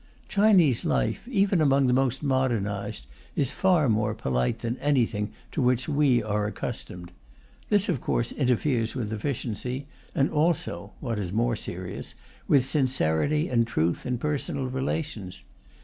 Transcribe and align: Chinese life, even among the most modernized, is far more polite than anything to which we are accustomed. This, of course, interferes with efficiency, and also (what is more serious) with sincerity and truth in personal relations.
Chinese 0.27 0.83
life, 0.83 1.27
even 1.27 1.61
among 1.61 1.85
the 1.85 1.93
most 1.93 2.23
modernized, 2.23 3.05
is 3.35 3.51
far 3.51 3.87
more 3.87 4.15
polite 4.15 4.57
than 4.57 4.75
anything 4.77 5.31
to 5.51 5.61
which 5.61 5.87
we 5.87 6.23
are 6.23 6.47
accustomed. 6.47 7.11
This, 7.69 7.87
of 7.87 8.01
course, 8.01 8.31
interferes 8.31 8.95
with 8.95 9.13
efficiency, 9.13 9.85
and 10.15 10.31
also 10.31 10.93
(what 11.01 11.19
is 11.19 11.31
more 11.31 11.55
serious) 11.55 12.15
with 12.47 12.67
sincerity 12.67 13.47
and 13.47 13.67
truth 13.67 14.03
in 14.07 14.17
personal 14.17 14.65
relations. 14.69 15.43